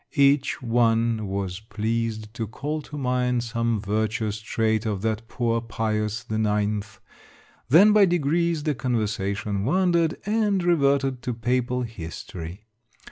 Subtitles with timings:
[0.15, 5.61] Each one was pleased to call to mind some virtu ous trait of that poor
[5.61, 6.99] Pius IX.;
[7.69, 12.65] then, by degrees, the conversation wandered, and reverted to Papal History.